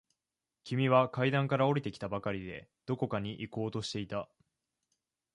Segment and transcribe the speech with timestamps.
[0.63, 4.27] 君は階段から下りてきたばかりで、どこかに行こうとしていた。